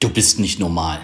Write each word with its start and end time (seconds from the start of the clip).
Du 0.00 0.08
bist 0.08 0.38
nicht 0.38 0.58
normal. 0.58 0.98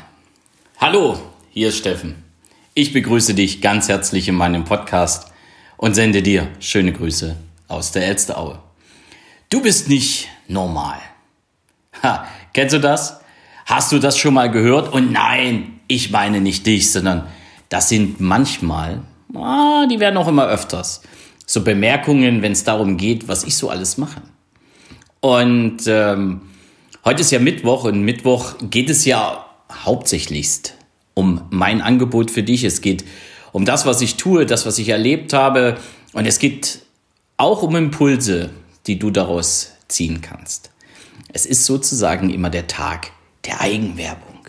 Hallo, 0.81 1.19
hier 1.51 1.69
ist 1.69 1.77
Steffen. 1.77 2.25
Ich 2.73 2.95
begrüße 2.95 3.35
dich 3.35 3.61
ganz 3.61 3.91
herzlich 3.91 4.27
in 4.27 4.37
meinem 4.37 4.65
Podcast 4.65 5.31
und 5.77 5.95
sende 5.95 6.23
dir 6.23 6.49
schöne 6.61 6.95
Grüße 6.95 7.37
aus 7.69 7.93
der 7.93 8.07
Elsteraue. 8.07 8.59
Du 9.51 9.61
bist 9.61 9.91
nicht 9.91 10.29
normal. 10.49 10.97
Ha, 12.03 12.27
kennst 12.55 12.75
du 12.75 12.81
das? 12.81 13.21
Hast 13.67 13.93
du 13.93 13.99
das 13.99 14.17
schon 14.17 14.33
mal 14.33 14.51
gehört? 14.51 14.91
Und 14.91 15.13
nein, 15.13 15.79
ich 15.89 16.11
meine 16.11 16.41
nicht 16.41 16.65
dich, 16.65 16.91
sondern 16.91 17.27
das 17.69 17.91
sind 17.91 18.19
manchmal, 18.19 19.03
ah, 19.35 19.85
die 19.91 20.01
werden 20.01 20.17
auch 20.17 20.29
immer 20.29 20.47
öfters, 20.47 21.03
so 21.45 21.63
Bemerkungen, 21.63 22.41
wenn 22.41 22.53
es 22.53 22.65
darum 22.65 22.97
geht, 22.97 23.29
was 23.29 23.45
ich 23.45 23.59
so 23.59 23.69
alles 23.69 23.99
mache. 23.99 24.23
Und 25.21 25.83
ähm, 25.87 26.41
Heute 27.07 27.21
ist 27.21 27.31
ja 27.31 27.39
Mittwoch 27.39 27.85
und 27.85 28.03
Mittwoch 28.03 28.57
geht 28.69 28.91
es 28.91 29.05
ja 29.05 29.47
hauptsächlichst 29.71 30.75
um 31.15 31.43
mein 31.51 31.81
Angebot 31.81 32.33
für 32.33 32.43
dich. 32.43 32.65
Es 32.65 32.81
geht 32.81 33.05
um 33.53 33.65
das, 33.65 33.87
was 33.87 34.01
ich 34.01 34.17
tue, 34.17 34.45
das, 34.45 34.67
was 34.67 34.77
ich 34.81 34.89
erlebt 34.89 35.33
habe. 35.33 35.79
Und 36.15 36.27
es 36.27 36.41
geht 36.41 36.81
auch 37.37 37.63
um 37.63 37.77
Impulse, 37.77 38.51
die 38.89 38.99
du 38.99 39.13
daraus 39.13 39.71
ziehen 39.87 40.21
kannst. 40.21 40.73
Es 41.33 41.47
ist 41.47 41.65
sozusagen 41.65 42.29
immer 42.29 42.51
der 42.51 42.67
Tag 42.67 43.13
der 43.45 43.61
Eigenwerbung. 43.61 44.49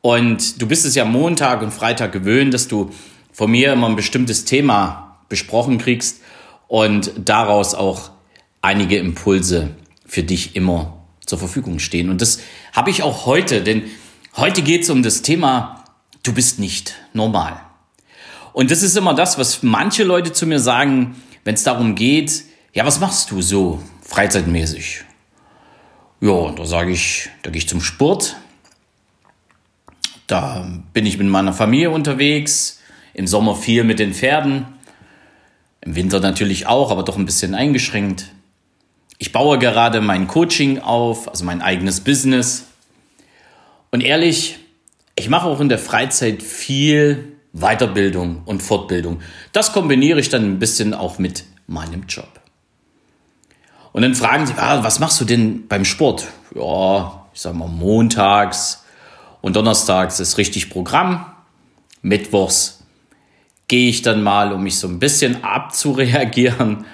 Und 0.00 0.60
du 0.60 0.66
bist 0.66 0.84
es 0.84 0.96
ja 0.96 1.04
Montag 1.04 1.62
und 1.62 1.70
Freitag 1.70 2.10
gewöhnt, 2.10 2.52
dass 2.52 2.66
du 2.66 2.90
von 3.30 3.48
mir 3.48 3.72
immer 3.72 3.88
ein 3.88 3.94
bestimmtes 3.94 4.44
Thema 4.46 5.16
besprochen 5.28 5.78
kriegst 5.78 6.22
und 6.66 7.12
daraus 7.24 7.76
auch 7.76 8.10
einige 8.62 8.96
Impulse 8.96 9.76
für 10.04 10.24
dich 10.24 10.56
immer 10.56 11.01
zur 11.32 11.38
Verfügung 11.38 11.78
stehen. 11.78 12.10
Und 12.10 12.20
das 12.20 12.40
habe 12.74 12.90
ich 12.90 13.02
auch 13.02 13.24
heute, 13.24 13.62
denn 13.62 13.84
heute 14.36 14.60
geht 14.60 14.82
es 14.82 14.90
um 14.90 15.02
das 15.02 15.22
Thema, 15.22 15.82
du 16.22 16.34
bist 16.34 16.58
nicht 16.58 16.94
normal. 17.14 17.58
Und 18.52 18.70
das 18.70 18.82
ist 18.82 18.98
immer 18.98 19.14
das, 19.14 19.38
was 19.38 19.62
manche 19.62 20.04
Leute 20.04 20.34
zu 20.34 20.46
mir 20.46 20.60
sagen, 20.60 21.16
wenn 21.42 21.54
es 21.54 21.62
darum 21.62 21.94
geht, 21.94 22.44
ja, 22.74 22.84
was 22.84 23.00
machst 23.00 23.30
du 23.30 23.40
so 23.40 23.82
freizeitmäßig? 24.02 25.04
Ja, 26.20 26.32
und 26.32 26.58
da 26.58 26.66
sage 26.66 26.92
ich, 26.92 27.30
da 27.42 27.50
gehe 27.50 27.60
ich 27.60 27.68
zum 27.68 27.80
Sport. 27.80 28.36
Da 30.26 30.70
bin 30.92 31.06
ich 31.06 31.16
mit 31.16 31.28
meiner 31.28 31.54
Familie 31.54 31.88
unterwegs. 31.88 32.78
Im 33.14 33.26
Sommer 33.26 33.56
viel 33.56 33.84
mit 33.84 33.98
den 33.98 34.12
Pferden. 34.12 34.66
Im 35.80 35.94
Winter 35.94 36.20
natürlich 36.20 36.66
auch, 36.66 36.90
aber 36.90 37.04
doch 37.04 37.16
ein 37.16 37.24
bisschen 37.24 37.54
eingeschränkt. 37.54 38.26
Ich 39.22 39.30
baue 39.30 39.56
gerade 39.56 40.00
mein 40.00 40.26
Coaching 40.26 40.80
auf, 40.80 41.28
also 41.28 41.44
mein 41.44 41.62
eigenes 41.62 42.00
Business. 42.00 42.64
Und 43.92 44.00
ehrlich, 44.00 44.58
ich 45.14 45.28
mache 45.28 45.46
auch 45.46 45.60
in 45.60 45.68
der 45.68 45.78
Freizeit 45.78 46.42
viel 46.42 47.36
Weiterbildung 47.52 48.42
und 48.46 48.64
Fortbildung. 48.64 49.20
Das 49.52 49.72
kombiniere 49.72 50.18
ich 50.18 50.28
dann 50.28 50.42
ein 50.42 50.58
bisschen 50.58 50.92
auch 50.92 51.20
mit 51.20 51.44
meinem 51.68 52.08
Job. 52.08 52.40
Und 53.92 54.02
dann 54.02 54.16
fragen 54.16 54.44
sie, 54.44 54.54
ah, 54.56 54.82
was 54.82 54.98
machst 54.98 55.20
du 55.20 55.24
denn 55.24 55.68
beim 55.68 55.84
Sport? 55.84 56.26
Ja, 56.56 57.24
ich 57.32 57.42
sag 57.42 57.54
mal, 57.54 57.68
montags 57.68 58.82
und 59.40 59.54
donnerstags 59.54 60.18
ist 60.18 60.36
richtig 60.36 60.68
Programm. 60.68 61.26
Mittwochs 62.02 62.82
gehe 63.68 63.88
ich 63.88 64.02
dann 64.02 64.24
mal, 64.24 64.52
um 64.52 64.64
mich 64.64 64.80
so 64.80 64.88
ein 64.88 64.98
bisschen 64.98 65.44
abzureagieren, 65.44 66.86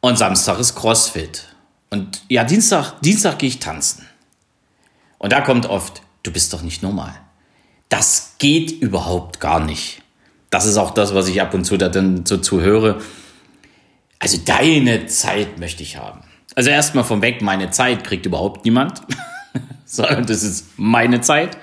und 0.00 0.18
Samstag 0.18 0.58
ist 0.58 0.74
CrossFit. 0.74 1.46
Und 1.90 2.22
ja, 2.28 2.44
Dienstag, 2.44 3.00
Dienstag 3.02 3.38
gehe 3.38 3.48
ich 3.48 3.58
tanzen. 3.58 4.06
Und 5.18 5.32
da 5.32 5.40
kommt 5.40 5.66
oft, 5.66 6.02
du 6.22 6.32
bist 6.32 6.52
doch 6.52 6.62
nicht 6.62 6.82
normal. 6.82 7.14
Das 7.88 8.36
geht 8.38 8.70
überhaupt 8.70 9.40
gar 9.40 9.60
nicht. 9.60 10.02
Das 10.48 10.64
ist 10.66 10.76
auch 10.76 10.92
das, 10.92 11.14
was 11.14 11.28
ich 11.28 11.40
ab 11.42 11.54
und 11.54 11.64
zu 11.64 11.76
da 11.76 11.88
dann 11.88 12.24
so 12.24 12.36
zu 12.38 12.60
höre. 12.60 13.00
Also 14.18 14.38
deine 14.44 15.06
Zeit 15.06 15.58
möchte 15.58 15.82
ich 15.82 15.96
haben. 15.96 16.22
Also 16.54 16.70
erstmal 16.70 17.04
von 17.04 17.22
weg, 17.22 17.42
meine 17.42 17.70
Zeit 17.70 18.04
kriegt 18.04 18.26
überhaupt 18.26 18.64
niemand. 18.64 19.02
das 19.96 20.42
ist 20.42 20.66
meine 20.76 21.20
Zeit. 21.20 21.56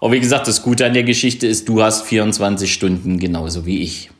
Und 0.00 0.12
wie 0.12 0.20
gesagt, 0.20 0.48
das 0.48 0.62
Gute 0.62 0.86
an 0.86 0.92
der 0.92 1.04
Geschichte 1.04 1.46
ist, 1.46 1.68
du 1.68 1.82
hast 1.82 2.02
24 2.02 2.72
Stunden 2.72 3.18
genauso 3.18 3.64
wie 3.64 3.82
ich. 3.82 4.10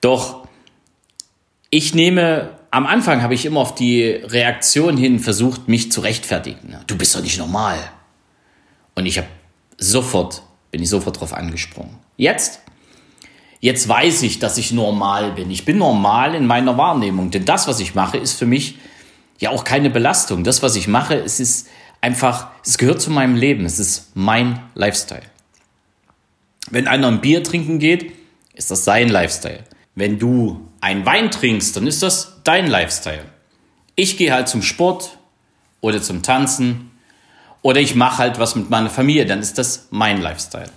Doch 0.00 0.46
ich 1.74 1.92
nehme, 1.92 2.50
am 2.70 2.86
Anfang 2.86 3.20
habe 3.20 3.34
ich 3.34 3.44
immer 3.44 3.58
auf 3.58 3.74
die 3.74 4.04
Reaktion 4.04 4.96
hin 4.96 5.18
versucht, 5.18 5.66
mich 5.66 5.90
zu 5.90 6.02
rechtfertigen. 6.02 6.76
Du 6.86 6.96
bist 6.96 7.16
doch 7.16 7.20
nicht 7.20 7.36
normal. 7.36 7.76
Und 8.94 9.06
ich 9.06 9.18
habe 9.18 9.26
sofort, 9.76 10.42
bin 10.70 10.84
ich 10.84 10.88
sofort 10.88 11.18
drauf 11.18 11.32
angesprungen. 11.32 11.96
Jetzt? 12.16 12.60
Jetzt 13.58 13.88
weiß 13.88 14.22
ich, 14.22 14.38
dass 14.38 14.56
ich 14.56 14.70
normal 14.70 15.32
bin. 15.32 15.50
Ich 15.50 15.64
bin 15.64 15.78
normal 15.78 16.36
in 16.36 16.46
meiner 16.46 16.78
Wahrnehmung. 16.78 17.32
Denn 17.32 17.44
das, 17.44 17.66
was 17.66 17.80
ich 17.80 17.96
mache, 17.96 18.18
ist 18.18 18.34
für 18.34 18.46
mich 18.46 18.76
ja 19.40 19.50
auch 19.50 19.64
keine 19.64 19.90
Belastung. 19.90 20.44
Das, 20.44 20.62
was 20.62 20.76
ich 20.76 20.86
mache, 20.86 21.16
es 21.16 21.40
ist 21.40 21.66
einfach, 22.00 22.50
es 22.64 22.78
gehört 22.78 23.02
zu 23.02 23.10
meinem 23.10 23.34
Leben. 23.34 23.64
Es 23.64 23.80
ist 23.80 24.12
mein 24.14 24.60
Lifestyle. 24.76 25.26
Wenn 26.70 26.86
einer 26.86 27.08
ein 27.08 27.20
Bier 27.20 27.42
trinken 27.42 27.80
geht, 27.80 28.12
ist 28.54 28.70
das 28.70 28.84
sein 28.84 29.08
Lifestyle. 29.08 29.64
Wenn 29.94 30.18
du 30.18 30.68
einen 30.80 31.06
Wein 31.06 31.30
trinkst, 31.30 31.76
dann 31.76 31.86
ist 31.86 32.02
das 32.02 32.40
dein 32.44 32.66
Lifestyle. 32.66 33.24
Ich 33.96 34.16
gehe 34.16 34.32
halt 34.32 34.48
zum 34.48 34.62
Sport 34.62 35.18
oder 35.80 36.02
zum 36.02 36.22
Tanzen 36.22 36.90
oder 37.62 37.80
ich 37.80 37.94
mache 37.94 38.18
halt 38.18 38.38
was 38.38 38.56
mit 38.56 38.70
meiner 38.70 38.90
Familie, 38.90 39.24
dann 39.24 39.40
ist 39.40 39.56
das 39.56 39.88
mein 39.90 40.20
Lifestyle. 40.20 40.70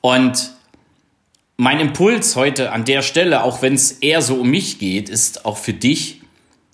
Und 0.00 0.52
mein 1.56 1.78
Impuls 1.78 2.36
heute 2.36 2.72
an 2.72 2.84
der 2.84 3.02
Stelle, 3.02 3.44
auch 3.44 3.60
wenn 3.60 3.74
es 3.74 3.92
eher 3.92 4.22
so 4.22 4.36
um 4.36 4.50
mich 4.50 4.78
geht, 4.78 5.08
ist 5.10 5.44
auch 5.44 5.58
für 5.58 5.74
dich, 5.74 6.22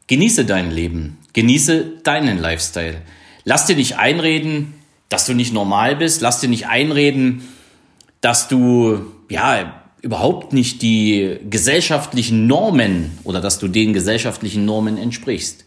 genieße 0.06 0.44
dein 0.44 0.70
Leben, 0.70 1.18
genieße 1.32 2.02
deinen 2.04 2.38
Lifestyle. 2.38 3.02
Lass 3.44 3.66
dir 3.66 3.74
nicht 3.74 3.98
einreden, 3.98 4.74
dass 5.08 5.26
du 5.26 5.34
nicht 5.34 5.52
normal 5.52 5.96
bist, 5.96 6.20
lass 6.20 6.40
dir 6.40 6.48
nicht 6.48 6.68
einreden, 6.68 7.48
dass 8.20 8.48
du, 8.48 9.12
ja, 9.28 9.82
überhaupt 10.06 10.52
nicht 10.52 10.82
die 10.82 11.38
gesellschaftlichen 11.50 12.46
Normen 12.46 13.18
oder 13.24 13.40
dass 13.40 13.58
du 13.58 13.66
den 13.66 13.92
gesellschaftlichen 13.92 14.64
Normen 14.64 14.98
entsprichst. 14.98 15.64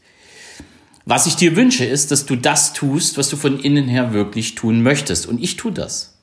Was 1.04 1.28
ich 1.28 1.36
dir 1.36 1.58
wünsche, 1.58 1.84
ist, 1.84 2.12
dass 2.12 2.26
du 2.26 2.38
das 2.38 2.72
tust, 2.72 3.18
was 3.18 3.28
du 3.28 3.36
von 3.36 3.60
innen 3.60 3.90
her 3.90 4.14
wirklich 4.14 4.56
tun 4.56 4.82
möchtest. 4.82 5.28
Und 5.28 5.44
ich 5.44 5.58
tue 5.58 5.74
das. 5.74 6.18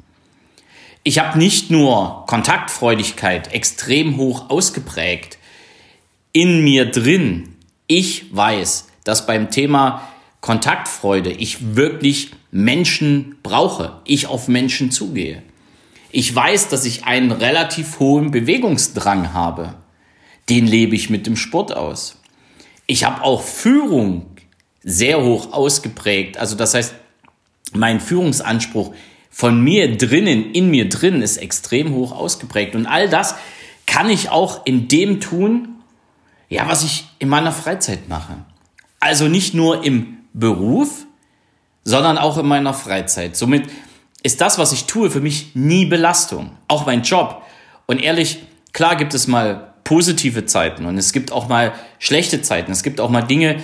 Ich 1.03 1.19
habe 1.19 1.39
nicht 1.39 1.71
nur 1.71 2.25
Kontaktfreudigkeit 2.27 3.53
extrem 3.53 4.17
hoch 4.17 4.49
ausgeprägt 4.49 5.37
in 6.33 6.65
mir 6.65 6.91
drin. 6.91 7.51
Ich 7.87 8.35
weiß, 8.35 8.87
dass 9.05 9.27
beim 9.27 9.51
Thema 9.51 10.09
Kontaktfreude 10.41 11.33
ich 11.33 11.77
wirklich 11.77 12.31
Menschen 12.51 13.37
brauche, 13.43 14.01
ich 14.07 14.27
auf 14.27 14.49
Menschen 14.49 14.91
zugehe. 14.91 15.43
Ich 16.19 16.35
weiß, 16.35 16.69
dass 16.69 16.87
ich 16.87 17.05
einen 17.05 17.31
relativ 17.31 18.01
hohen 18.01 18.31
Bewegungsdrang 18.31 19.35
habe. 19.35 19.75
Den 20.49 20.67
lebe 20.67 20.97
ich 20.97 21.11
mit 21.11 21.27
dem 21.27 21.37
Sport 21.37 21.77
aus. 21.77 22.17
Ich 22.87 23.05
habe 23.05 23.23
auch 23.23 23.43
Führung 23.43 24.25
sehr 24.83 25.23
hoch 25.23 25.53
ausgeprägt. 25.53 26.39
Also 26.39 26.57
das 26.57 26.73
heißt, 26.73 26.95
mein 27.75 28.01
Führungsanspruch 28.01 28.95
von 29.29 29.63
mir 29.63 29.99
drinnen, 29.99 30.53
in 30.53 30.71
mir 30.71 30.89
drin 30.89 31.21
ist 31.21 31.37
extrem 31.37 31.93
hoch 31.93 32.13
ausgeprägt. 32.13 32.75
Und 32.75 32.87
all 32.87 33.11
das 33.11 33.35
kann 33.85 34.09
ich 34.09 34.31
auch 34.31 34.65
in 34.65 34.89
dem 34.89 35.21
tun, 35.21 35.69
ja, 36.49 36.67
was 36.67 36.83
ich 36.83 37.05
in 37.19 37.29
meiner 37.29 37.53
Freizeit 37.53 38.09
mache. 38.09 38.39
Also 39.01 39.29
nicht 39.29 39.53
nur 39.53 39.85
im 39.85 40.17
Beruf, 40.33 41.05
sondern 41.85 42.17
auch 42.17 42.39
in 42.39 42.47
meiner 42.47 42.73
Freizeit. 42.73 43.37
Somit 43.37 43.69
ist 44.27 44.41
das, 44.41 44.59
was 44.59 44.73
ich 44.73 44.87
tue, 44.87 45.09
für 45.09 45.21
mich 45.21 45.55
nie 45.55 45.87
Belastung. 45.87 46.51
Auch 46.67 46.85
mein 46.85 47.03
Job. 47.03 47.43
Und 47.87 48.03
ehrlich, 48.03 48.43
klar 48.73 48.97
gibt 48.97 49.15
es 49.15 49.29
mal 49.29 49.73
positive 49.85 50.47
Zeiten 50.47 50.85
und 50.85 50.99
es 50.99 51.13
gibt 51.13 51.31
auch 51.31 51.49
mal 51.49 51.73
schlechte 52.01 52.43
Zeiten. 52.43 52.73
Es 52.73 52.83
gibt 52.83 53.01
auch 53.01 53.09
mal 53.09 53.23
Dinge, 53.23 53.63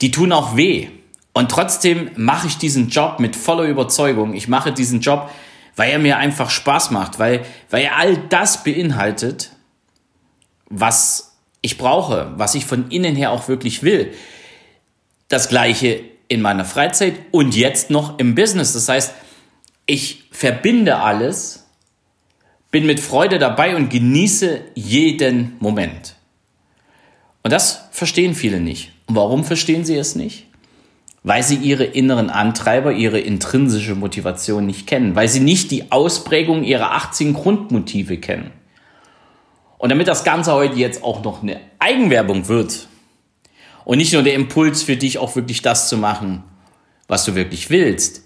die 0.00 0.12
tun 0.12 0.30
auch 0.30 0.56
weh. 0.56 0.88
Und 1.32 1.50
trotzdem 1.50 2.12
mache 2.14 2.46
ich 2.46 2.56
diesen 2.56 2.88
Job 2.88 3.18
mit 3.18 3.34
voller 3.34 3.64
Überzeugung. 3.64 4.34
Ich 4.34 4.46
mache 4.46 4.70
diesen 4.70 5.00
Job, 5.00 5.28
weil 5.74 5.90
er 5.90 5.98
mir 5.98 6.18
einfach 6.18 6.50
Spaß 6.50 6.92
macht, 6.92 7.18
weil, 7.18 7.44
weil 7.68 7.82
er 7.82 7.96
all 7.96 8.16
das 8.28 8.62
beinhaltet, 8.62 9.50
was 10.66 11.36
ich 11.62 11.78
brauche, 11.78 12.32
was 12.36 12.54
ich 12.54 12.64
von 12.64 12.90
innen 12.90 13.16
her 13.16 13.32
auch 13.32 13.48
wirklich 13.48 13.82
will. 13.82 14.12
Das 15.26 15.48
gleiche 15.48 16.00
in 16.28 16.42
meiner 16.42 16.64
Freizeit 16.64 17.14
und 17.32 17.56
jetzt 17.56 17.90
noch 17.90 18.20
im 18.20 18.36
Business. 18.36 18.72
Das 18.72 18.88
heißt, 18.88 19.14
ich 19.90 20.24
verbinde 20.30 20.96
alles, 20.96 21.66
bin 22.70 22.86
mit 22.86 23.00
Freude 23.00 23.38
dabei 23.38 23.76
und 23.76 23.90
genieße 23.90 24.60
jeden 24.74 25.56
Moment. 25.60 26.16
Und 27.42 27.52
das 27.52 27.88
verstehen 27.90 28.34
viele 28.34 28.60
nicht. 28.60 28.92
Und 29.06 29.16
warum 29.16 29.44
verstehen 29.44 29.84
sie 29.84 29.96
es 29.96 30.14
nicht? 30.14 30.46
weil 31.22 31.42
sie 31.42 31.56
ihre 31.56 31.84
inneren 31.84 32.30
Antreiber, 32.30 32.92
ihre 32.92 33.20
intrinsische 33.20 33.94
Motivation 33.94 34.66
nicht 34.66 34.86
kennen, 34.86 35.14
weil 35.14 35.28
sie 35.28 35.40
nicht 35.40 35.70
die 35.70 35.92
Ausprägung 35.92 36.64
ihrer 36.64 36.92
18 36.92 37.34
Grundmotive 37.34 38.18
kennen. 38.18 38.52
Und 39.78 39.90
damit 39.90 40.08
das 40.08 40.24
Ganze 40.24 40.52
heute 40.52 40.76
jetzt 40.76 41.02
auch 41.04 41.22
noch 41.22 41.42
eine 41.42 41.60
Eigenwerbung 41.78 42.48
wird 42.48 42.88
und 43.84 43.98
nicht 43.98 44.12
nur 44.12 44.22
der 44.22 44.34
Impuls 44.34 44.82
für 44.82 44.96
dich 44.96 45.18
auch 45.18 45.36
wirklich 45.36 45.62
das 45.62 45.88
zu 45.88 45.96
machen, 45.96 46.42
was 47.06 47.24
du 47.24 47.34
wirklich 47.34 47.70
willst, 47.70 48.24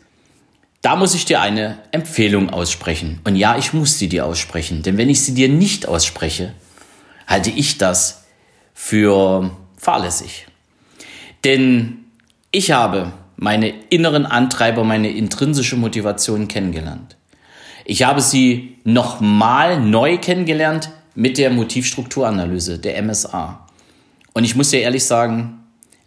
da 0.84 0.96
muss 0.96 1.14
ich 1.14 1.24
dir 1.24 1.40
eine 1.40 1.78
Empfehlung 1.92 2.50
aussprechen. 2.50 3.18
Und 3.24 3.36
ja, 3.36 3.56
ich 3.56 3.72
muss 3.72 3.98
sie 3.98 4.06
dir 4.06 4.26
aussprechen, 4.26 4.82
denn 4.82 4.98
wenn 4.98 5.08
ich 5.08 5.22
sie 5.22 5.32
dir 5.32 5.48
nicht 5.48 5.88
ausspreche, 5.88 6.52
halte 7.26 7.48
ich 7.48 7.78
das 7.78 8.24
für 8.74 9.50
fahrlässig. 9.78 10.46
Denn 11.42 12.04
ich 12.50 12.70
habe 12.72 13.14
meine 13.36 13.70
inneren 13.88 14.26
Antreiber, 14.26 14.84
meine 14.84 15.08
intrinsische 15.08 15.76
Motivation 15.76 16.48
kennengelernt. 16.48 17.16
Ich 17.86 18.02
habe 18.02 18.20
sie 18.20 18.76
nochmal 18.84 19.80
neu 19.80 20.18
kennengelernt 20.18 20.90
mit 21.14 21.38
der 21.38 21.48
Motivstrukturanalyse, 21.48 22.78
der 22.78 23.02
MSA. 23.02 23.66
Und 24.34 24.44
ich 24.44 24.54
muss 24.54 24.68
dir 24.68 24.82
ehrlich 24.82 25.06
sagen, 25.06 25.60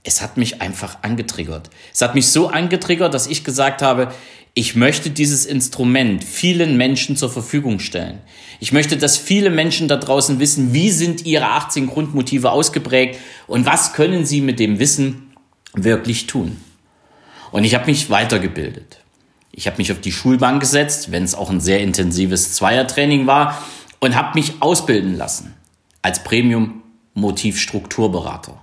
es 0.04 0.22
hat 0.22 0.38
mich 0.38 0.62
einfach 0.62 1.00
angetriggert. 1.02 1.72
Es 1.92 2.02
hat 2.02 2.14
mich 2.14 2.28
so 2.28 2.48
angetriggert, 2.50 3.14
dass 3.14 3.26
ich 3.26 3.44
gesagt 3.44 3.82
habe, 3.82 4.14
ich 4.58 4.76
möchte 4.76 5.10
dieses 5.12 5.46
Instrument 5.46 6.24
vielen 6.24 6.78
Menschen 6.78 7.16
zur 7.16 7.30
Verfügung 7.30 7.78
stellen. 7.78 8.18
Ich 8.60 8.72
möchte, 8.72 8.98
dass 8.98 9.16
viele 9.16 9.52
Menschen 9.52 9.88
da 9.88 9.98
draußen 9.98 10.40
wissen, 10.40 10.74
wie 10.74 10.90
sind 10.90 11.28
ihre 11.28 11.52
18 11.52 11.86
Grundmotive 11.86 12.50
ausgeprägt 12.50 13.20
und 13.46 13.68
was 13.68 13.94
können 13.94 14.26
sie 14.26 14.42
mit 14.42 14.60
dem 14.60 14.80
Wissen 14.80 15.36
wirklich 15.76 16.26
tun. 16.26 16.60
Und 17.52 17.66
ich 17.66 17.76
habe 17.76 17.86
mich 17.86 18.10
weitergebildet. 18.10 18.98
Ich 19.52 19.68
habe 19.68 19.78
mich 19.78 19.92
auf 19.92 20.02
die 20.02 20.12
Schulbank 20.12 20.60
gesetzt, 20.60 21.12
wenn 21.12 21.22
es 21.22 21.36
auch 21.36 21.52
ein 21.52 21.62
sehr 21.62 21.82
intensives 21.82 22.54
Zweiertraining 22.54 23.28
war, 23.28 23.62
und 24.00 24.16
habe 24.16 24.40
mich 24.40 24.54
ausbilden 24.60 25.16
lassen 25.16 25.54
als 26.02 26.24
Premium-Motivstrukturberater. 26.24 28.60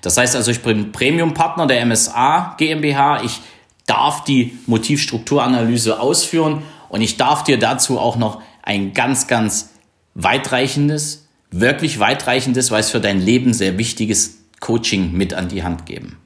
Das 0.00 0.16
heißt 0.16 0.36
also, 0.36 0.52
ich 0.52 0.62
bin 0.62 0.92
Premium-Partner 0.92 1.66
der 1.66 1.84
MSA 1.84 2.54
GmbH. 2.56 3.24
Ich 3.24 3.40
darf 3.86 4.24
die 4.24 4.58
Motivstrukturanalyse 4.66 6.00
ausführen 6.00 6.62
und 6.88 7.00
ich 7.00 7.16
darf 7.16 7.44
dir 7.44 7.58
dazu 7.58 7.98
auch 7.98 8.16
noch 8.16 8.42
ein 8.62 8.94
ganz, 8.94 9.26
ganz 9.26 9.70
weitreichendes, 10.14 11.26
wirklich 11.50 11.98
weitreichendes, 11.98 12.70
weil 12.70 12.80
es 12.80 12.90
für 12.90 13.00
dein 13.00 13.20
Leben 13.20 13.52
sehr 13.52 13.78
wichtiges 13.78 14.38
Coaching 14.60 15.12
mit 15.12 15.34
an 15.34 15.48
die 15.48 15.62
Hand 15.62 15.86
geben. 15.86 16.18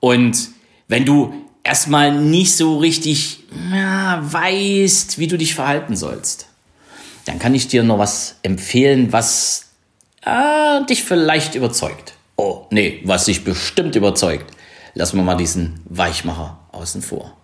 Und 0.00 0.50
wenn 0.86 1.04
du 1.04 1.34
erstmal 1.64 2.12
nicht 2.12 2.56
so 2.56 2.78
richtig 2.78 3.40
ja, 3.72 4.20
weißt, 4.22 5.18
wie 5.18 5.26
du 5.26 5.36
dich 5.36 5.54
verhalten 5.54 5.96
sollst, 5.96 6.48
dann 7.24 7.38
kann 7.38 7.54
ich 7.54 7.68
dir 7.68 7.82
noch 7.82 7.98
was 7.98 8.36
empfehlen, 8.42 9.12
was 9.12 9.70
äh, 10.24 10.84
dich 10.86 11.04
vielleicht 11.04 11.54
überzeugt. 11.54 12.14
Oh, 12.36 12.66
nee, 12.70 13.00
was 13.04 13.24
dich 13.24 13.44
bestimmt 13.44 13.96
überzeugt. 13.96 14.54
Lassen 14.94 15.16
wir 15.16 15.24
mal 15.24 15.36
diesen 15.36 15.80
Weichmacher 15.84 16.58
außen 16.72 17.02
vor. 17.02 17.36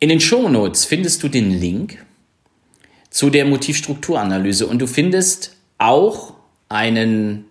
In 0.00 0.08
den 0.08 0.20
Show 0.20 0.48
Notes 0.48 0.84
findest 0.84 1.22
du 1.22 1.28
den 1.28 1.50
Link 1.50 2.04
zu 3.10 3.30
der 3.30 3.44
Motivstrukturanalyse 3.44 4.66
und 4.66 4.78
du 4.78 4.86
findest 4.86 5.56
auch 5.78 6.34
einen 6.68 7.46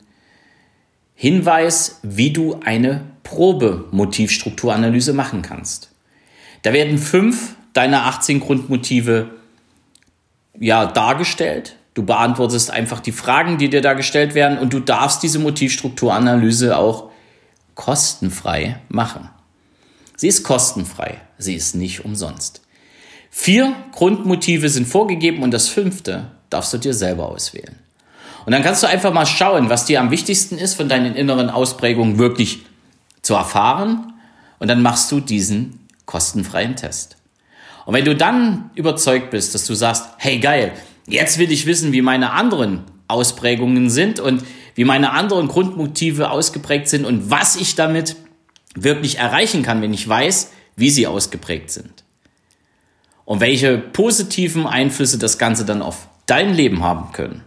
Hinweis, 1.16 2.00
wie 2.04 2.32
du 2.32 2.60
eine 2.64 3.02
Probe-Motivstrukturanalyse 3.24 5.14
machen 5.14 5.42
kannst. 5.42 5.90
Da 6.62 6.74
werden 6.74 6.98
fünf 6.98 7.56
deiner 7.74 8.06
18 8.06 8.40
Grundmotive 8.40 9.32
ja, 10.60 10.86
dargestellt. 10.86 11.76
Du 11.94 12.04
beantwortest 12.04 12.72
einfach 12.72 13.00
die 13.00 13.12
Fragen, 13.12 13.58
die 13.58 13.70
dir 13.70 13.82
da 13.82 13.94
gestellt 13.94 14.36
werden 14.36 14.58
und 14.58 14.74
du 14.74 14.80
darfst 14.80 15.24
diese 15.24 15.40
Motivstrukturanalyse 15.40 16.78
auch 16.78 17.10
kostenfrei 17.78 18.82
machen. 18.90 19.30
Sie 20.18 20.28
ist 20.28 20.44
kostenfrei, 20.44 21.22
sie 21.38 21.56
ist 21.56 21.76
nicht 21.76 22.04
umsonst. 22.04 22.62
Vier 23.30 23.74
Grundmotive 23.94 24.68
sind 24.68 24.88
vorgegeben 24.88 25.44
und 25.44 25.52
das 25.52 25.70
fünfte 25.70 26.32
darfst 26.50 26.74
du 26.74 26.80
dir 26.80 26.94
selber 26.94 27.30
auswählen. 27.30 27.78
Und 28.46 28.52
dann 28.52 28.64
kannst 28.64 28.82
du 28.82 28.88
einfach 28.88 29.14
mal 29.14 29.26
schauen, 29.26 29.70
was 29.70 29.86
dir 29.86 30.02
am 30.02 30.10
wichtigsten 30.10 30.58
ist, 30.58 30.74
von 30.74 30.90
deinen 30.90 31.16
inneren 31.16 31.50
Ausprägungen 31.50 32.18
wirklich 32.18 32.66
zu 33.22 33.36
erfahren. 33.36 34.14
Und 34.58 34.70
dann 34.70 34.82
machst 34.82 35.12
du 35.12 35.20
diesen 35.20 35.80
kostenfreien 36.06 36.76
Test. 36.76 37.18
Und 37.86 37.94
wenn 37.94 38.06
du 38.06 38.16
dann 38.16 38.72
überzeugt 38.74 39.30
bist, 39.30 39.54
dass 39.54 39.66
du 39.66 39.76
sagst, 39.76 40.06
hey 40.18 40.40
geil, 40.40 40.72
jetzt 41.08 41.38
will 41.38 41.52
ich 41.52 41.66
wissen, 41.66 41.92
wie 41.92 42.02
meine 42.02 42.32
anderen 42.32 42.86
Ausprägungen 43.08 43.90
sind 43.90 44.20
und 44.20 44.44
wie 44.78 44.86
meine 44.86 45.12
anderen 45.12 45.48
Grundmotive 45.48 46.30
ausgeprägt 46.30 46.88
sind 46.88 47.04
und 47.04 47.32
was 47.32 47.56
ich 47.56 47.74
damit 47.74 48.16
wirklich 48.76 49.18
erreichen 49.18 49.64
kann, 49.64 49.82
wenn 49.82 49.92
ich 49.92 50.08
weiß, 50.08 50.52
wie 50.76 50.92
sie 50.92 51.08
ausgeprägt 51.08 51.72
sind. 51.72 52.04
Und 53.26 53.40
welche 53.40 53.80
positiven 53.80 54.68
Einflüsse 54.68 55.18
das 55.18 55.40
Ganze 55.40 55.66
dann 55.66 55.82
auf 55.82 56.08
dein 56.28 56.54
Leben 56.54 56.84
haben 56.84 57.12
können. 57.12 57.44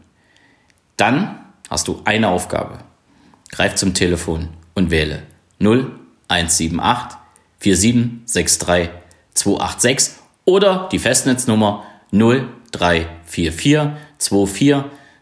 Dann 0.97 1.38
hast 1.71 1.87
du 1.87 2.03
eine 2.05 2.29
Aufgabe. 2.29 2.79
Greif 3.53 3.77
zum 3.77 3.94
Telefon 3.94 4.49
und 4.75 4.91
wähle 4.91 5.23
0178 5.61 7.17
4763 7.61 8.91
286 9.35 10.15
oder 10.47 10.88
die 10.91 10.99
Festnetznummer 10.99 11.85
0344 12.11 13.93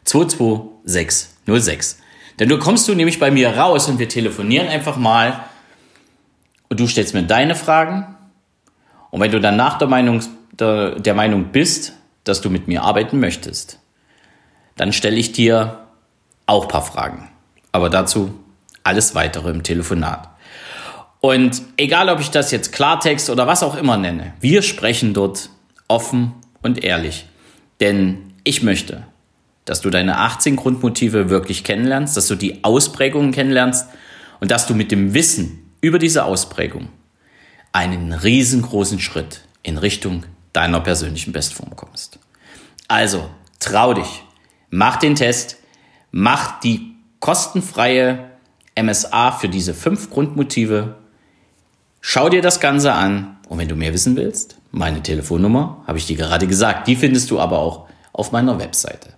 24 0.07 0.39
22606. 1.49 1.99
Denn 2.39 2.49
du 2.49 2.59
kommst 2.59 2.87
du 2.87 2.95
nämlich 2.95 3.19
bei 3.19 3.31
mir 3.31 3.57
raus 3.57 3.89
und 3.89 3.99
wir 3.99 4.09
telefonieren 4.09 4.69
einfach 4.69 4.97
mal 4.97 5.45
und 6.69 6.79
du 6.79 6.87
stellst 6.87 7.15
mir 7.15 7.25
deine 7.25 7.55
Fragen 7.55 8.17
und 9.11 9.21
wenn 9.21 9.31
du 9.31 9.41
dann 9.41 9.57
nach 9.57 9.79
der 9.79 9.89
Meinung, 9.89 10.23
der, 10.53 11.01
der 11.01 11.15
Meinung 11.15 11.47
bist, 11.47 11.95
dass 12.25 12.41
du 12.41 12.51
mit 12.51 12.69
mir 12.69 12.83
arbeiten 12.83 13.19
möchtest, 13.19 13.81
dann 14.77 14.93
stelle 14.93 15.17
ich 15.17 15.33
dir 15.33 15.87
auch 16.47 16.65
ein 16.65 16.69
paar 16.69 16.83
Fragen. 16.83 17.31
Aber 17.73 17.91
dazu 17.91 18.39
alles 18.85 19.15
weitere 19.15 19.51
im 19.51 19.63
Telefonat. 19.63 20.29
Und 21.21 21.63
egal, 21.77 22.09
ob 22.09 22.21
ich 22.21 22.31
das 22.31 22.51
jetzt 22.51 22.73
Klartext 22.73 23.29
oder 23.29 23.47
was 23.47 23.63
auch 23.63 23.77
immer 23.77 23.97
nenne, 23.97 24.35
wir 24.41 24.63
sprechen 24.63 25.15
dort 25.15 25.51
offen 25.89 26.35
und 26.63 26.85
ehrlich. 26.85 27.27
Denn 27.81 28.35
ich 28.45 28.63
möchte, 28.63 29.05
dass 29.69 29.81
du 29.81 29.91
deine 29.91 30.19
18 30.19 30.57
Grundmotive 30.57 31.31
wirklich 31.31 31.65
kennenlernst, 31.65 32.17
dass 32.17 32.27
du 32.27 32.35
die 32.35 32.65
Ausprägungen 32.65 33.33
kennenlernst 33.33 33.89
und 34.41 34.51
dass 34.51 34.67
du 34.67 34.75
mit 34.75 34.91
dem 34.91 35.15
Wissen 35.15 35.73
über 35.81 35.99
diese 35.99 36.25
Ausprägung 36.25 36.89
einen 37.73 38.13
riesengroßen 38.13 39.01
Schritt 39.01 39.43
in 39.63 39.79
Richtung 39.79 40.25
deiner 40.53 40.81
persönlichen 40.81 41.33
Bestform 41.33 41.77
kommst. 41.77 42.19
Also, 42.89 43.29
trau 43.61 43.95
dich, 43.95 44.25
Mach 44.71 44.97
den 44.97 45.15
Test, 45.15 45.57
mach 46.11 46.61
die 46.61 46.95
kostenfreie 47.21 48.31
MSA 48.81 49.33
für 49.33 49.49
diese 49.49 49.73
fünf 49.73 50.11
Grundmotive. 50.11 50.97
Schau 52.03 52.29
dir 52.29 52.43
das 52.43 52.61
Ganze 52.61 52.93
an 52.93 53.39
und 53.49 53.59
wenn 53.59 53.69
du 53.69 53.77
mehr 53.77 53.95
wissen 53.95 54.15
willst, 54.17 54.59
meine 54.71 55.03
Telefonnummer 55.03 55.83
habe 55.87 55.97
ich 55.97 56.07
dir 56.07 56.17
gerade 56.17 56.47
gesagt, 56.47 56.87
die 56.87 56.97
findest 56.97 57.31
du 57.31 57.41
aber 57.41 57.59
auch 57.59 57.89
auf 58.13 58.31
meiner 58.31 58.59
Webseite. 58.59 59.15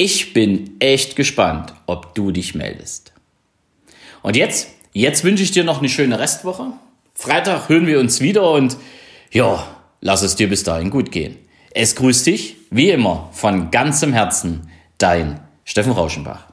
Ich 0.00 0.32
bin 0.32 0.76
echt 0.78 1.16
gespannt, 1.16 1.74
ob 1.86 2.14
du 2.14 2.30
dich 2.30 2.54
meldest. 2.54 3.12
Und 4.22 4.36
jetzt, 4.36 4.68
jetzt 4.92 5.24
wünsche 5.24 5.42
ich 5.42 5.50
dir 5.50 5.64
noch 5.64 5.80
eine 5.80 5.88
schöne 5.88 6.20
Restwoche. 6.20 6.68
Freitag 7.14 7.68
hören 7.68 7.88
wir 7.88 7.98
uns 7.98 8.20
wieder 8.20 8.48
und 8.52 8.76
ja, 9.32 9.66
lass 10.00 10.22
es 10.22 10.36
dir 10.36 10.48
bis 10.48 10.62
dahin 10.62 10.90
gut 10.90 11.10
gehen. 11.10 11.36
Es 11.72 11.96
grüßt 11.96 12.28
dich, 12.28 12.54
wie 12.70 12.90
immer, 12.90 13.28
von 13.32 13.72
ganzem 13.72 14.12
Herzen, 14.12 14.70
dein 14.98 15.40
Steffen 15.64 15.90
Rauschenbach. 15.90 16.46